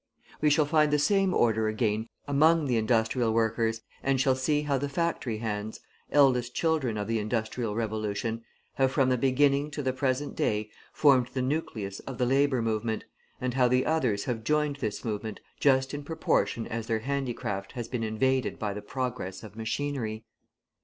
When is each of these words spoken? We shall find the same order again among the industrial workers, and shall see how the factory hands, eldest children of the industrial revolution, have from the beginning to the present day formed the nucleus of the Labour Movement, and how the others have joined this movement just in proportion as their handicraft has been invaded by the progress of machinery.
We 0.41 0.49
shall 0.49 0.65
find 0.65 0.91
the 0.91 0.97
same 0.97 1.31
order 1.31 1.67
again 1.67 2.07
among 2.27 2.65
the 2.65 2.75
industrial 2.75 3.31
workers, 3.35 3.81
and 4.01 4.19
shall 4.19 4.33
see 4.35 4.63
how 4.63 4.79
the 4.79 4.89
factory 4.89 5.37
hands, 5.37 5.79
eldest 6.11 6.55
children 6.55 6.97
of 6.97 7.05
the 7.07 7.19
industrial 7.19 7.75
revolution, 7.75 8.43
have 8.77 8.91
from 8.91 9.09
the 9.09 9.17
beginning 9.19 9.69
to 9.69 9.83
the 9.83 9.93
present 9.93 10.35
day 10.35 10.71
formed 10.91 11.27
the 11.35 11.43
nucleus 11.43 11.99
of 11.99 12.17
the 12.17 12.25
Labour 12.25 12.63
Movement, 12.63 13.05
and 13.39 13.53
how 13.53 13.67
the 13.67 13.85
others 13.85 14.23
have 14.23 14.43
joined 14.43 14.77
this 14.77 15.05
movement 15.05 15.39
just 15.59 15.93
in 15.93 16.03
proportion 16.03 16.65
as 16.65 16.87
their 16.87 17.01
handicraft 17.01 17.73
has 17.73 17.87
been 17.87 18.01
invaded 18.01 18.57
by 18.57 18.73
the 18.73 18.81
progress 18.81 19.43
of 19.43 19.55
machinery. 19.55 20.25